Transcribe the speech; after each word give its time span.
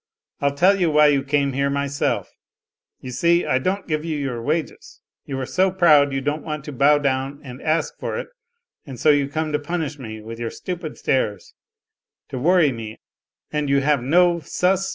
"I'll 0.41 0.55
tell 0.55 0.79
you 0.81 0.89
why 0.89 1.09
you 1.09 1.21
came 1.21 1.53
here 1.53 1.69
myself: 1.69 2.33
you 3.01 3.11
see, 3.11 3.45
I 3.45 3.59
don't 3.59 3.87
give 3.87 4.03
you 4.03 4.17
your 4.17 4.41
wages, 4.41 4.99
you 5.27 5.39
are 5.39 5.45
so 5.45 5.69
proud 5.69 6.11
you 6.11 6.21
don't 6.21 6.41
want 6.43 6.63
to 6.65 6.71
bow 6.71 6.97
down 6.97 7.39
and 7.43 7.61
ask 7.61 7.99
for 7.99 8.17
it, 8.17 8.29
and 8.83 8.99
so 8.99 9.11
you 9.11 9.29
come 9.29 9.51
to 9.51 9.59
punish 9.59 9.99
me 9.99 10.19
with 10.19 10.39
your 10.39 10.49
stupid 10.49 10.97
stares, 10.97 11.53
to 12.29 12.39
worry 12.39 12.71
me 12.71 12.99
and 13.53 13.69
you 13.69 13.81
have 13.81 14.01
no 14.01 14.39
BUS 14.59 14.89